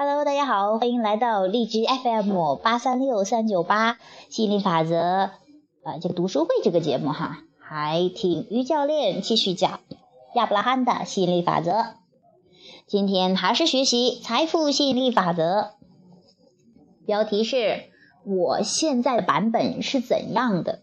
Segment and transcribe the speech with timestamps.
[0.00, 3.98] Hello，大家好，欢迎来到荔枝 FM 八三六三九八
[4.30, 5.32] 吸引力法则
[5.82, 9.80] 呃这个读书会这个节目哈，还听于教练继续讲
[10.36, 11.96] 亚伯拉罕的吸引力法则。
[12.86, 15.70] 今天还是学习财富吸引力法则，
[17.04, 17.86] 标题是
[18.24, 20.78] 我现在的版本是怎样的？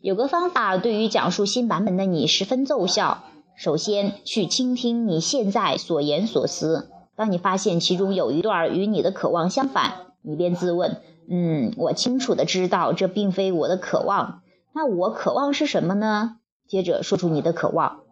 [0.00, 3.24] 有个方法对于讲述新版本的你十分奏效。
[3.56, 6.92] 首先，去倾听你现在所言所思。
[7.18, 14.42] 当你发现其中有一段与你的渴望相反，你便自问：“嗯，我清楚的知道这并非我的渴望。
[14.72, 16.36] 那我渴望是什么呢？”
[16.68, 18.02] 接着说出你的渴望：“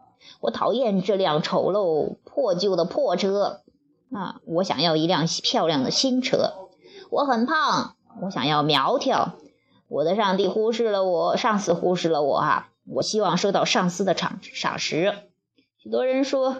[0.42, 3.60] 我讨厌这辆丑陋破旧的破车。
[4.12, 6.54] 啊，我想要一辆漂亮的新车。
[7.08, 9.34] 我很胖，我想要苗条。
[9.86, 12.70] 我的上帝忽视了我，上司忽视了我啊！
[12.88, 15.14] 我希望收到上司的赏赏识。
[15.78, 16.56] 许多人说。”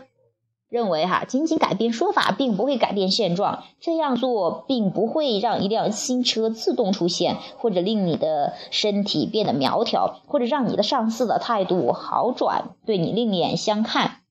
[0.69, 14.23] 认为哈，仅仅改变说法并不会改变现状，这样做并不会让一辆新车自动出现，或者令你的身体变得苗条，或者让你的上司的态度好转，对你另眼相看。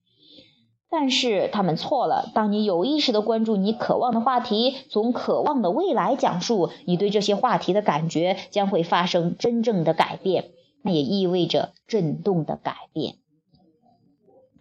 [0.88, 2.32] 但是他们错了。
[2.34, 10.52] 当你有意识的关注你渴望的话题，从渴望的未来讲述，你对这些话题的感觉将会发生真正的改变，
[10.84, 13.16] 那也意味着震动的改变。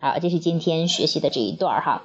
[0.04, 2.02] 好，这是今天学习的这一段哈。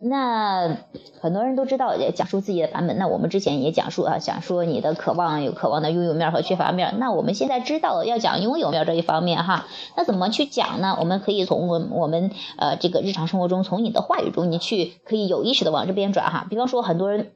[0.00, 0.78] 那
[1.20, 2.96] 很多人都知道讲述自己的版本。
[2.96, 6.98] 那我们之前也讲述啊，讲说你的渴望有渴望的拥有面和缺乏面。
[6.98, 9.66] 那我们现在知道了要讲拥有面这一方面哈。
[9.98, 10.96] 那怎么去讲呢？
[10.98, 16.46] 我们可以从我我们呃这个日常生活中，从你的话语中，你去可以有意识的往这边转哈。
[16.48, 17.32] 比方说，很多人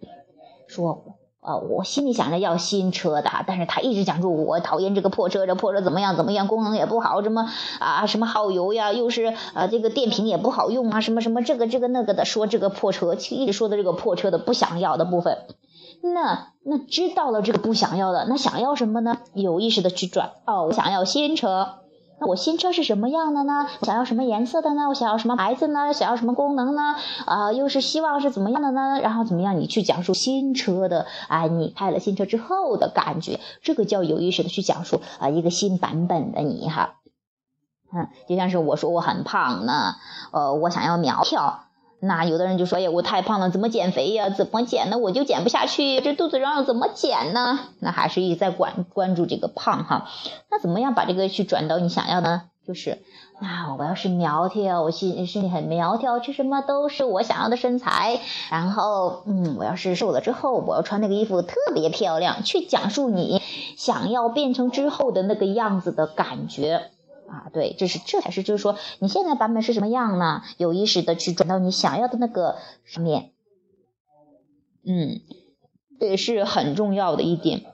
[0.66, 1.04] 说。
[1.44, 7.50] 啊，我心里想着要新车的，但是他一直讲出我讨厌这个破车，这破车怎么样怎么样，功能也不好，什么
[7.80, 15.36] 啊什么耗油呀，又是啊这个电瓶也不好用啊，什么什么这个这个那个的，说这个破车，一直说的这个破车的不想要的部分，
[16.00, 19.18] 那那知道了这个不想要的，那想要什么呢？
[19.34, 21.83] 有意识的去转，哦，我想要新车。
[22.20, 23.66] 那我新车是什么样的呢？
[23.82, 24.88] 想要什么颜色的呢？
[24.88, 25.92] 我想要什么牌子呢？
[25.92, 26.94] 想要什么功能呢？
[27.26, 29.00] 啊，又是希望是怎么样的呢？
[29.00, 29.58] 然后怎么样？
[29.58, 36.96] 你去讲述新车的啊，你开了新车之后的感觉，这个叫有意识的去讲述啊，一个新版本的你哈。
[37.92, 39.96] 嗯，就像是我说我很胖呢，
[40.32, 41.64] 呃，我想要苗条。
[42.06, 44.30] 那有的人就说：“哎呀，我太胖了，怎么减肥呀？
[44.30, 44.98] 怎么减呢？
[44.98, 50.08] 我就减不下去，这肚子上怎么减呢？”那还是一直在关关注这个胖哈。
[50.50, 52.42] 那怎么样把这个去转到你想要呢？
[52.66, 53.02] 就是
[53.40, 58.20] 那我要是苗条，我心身体很苗条，吃什么都是我想要的身材。
[58.50, 63.42] 然后，嗯，我要是瘦了之后，我要穿那个衣服特别漂亮，去讲述你
[63.76, 66.90] 想要变成之后的那个样子的感觉。
[67.34, 70.42] 啊，对，这是这才是，就是说你现在版本是什么样呢？
[70.56, 73.32] 有意识的去转到你想要的那个上面，
[74.86, 75.20] 嗯，
[75.98, 77.64] 这也是很重要的一点。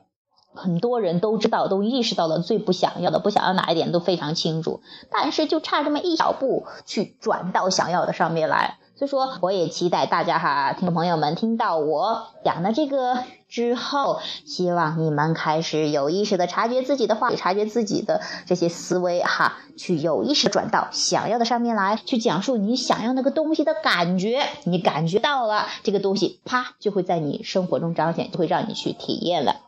[0.52, 8.78] 很多人都知道，都意识到了最不想要的，不想要哪一点都非常清楚，但是就差这么一小步去转到想要的上面来。
[9.00, 29.62] 所以说，我也期待大家哈，听众朋友们听到我讲的这个之后，希望你们开始有意识的察觉自己的话，察觉自己的这些思维哈，去有意识转到想要的上面来，去讲述你想要那个东西的感觉，你感觉到了这个东西，啪就会在你生活中彰显，就会让你去体验了。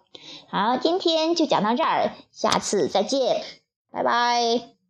[0.51, 3.43] 好，今天就讲到这儿，下次再见，
[3.91, 4.82] 拜拜。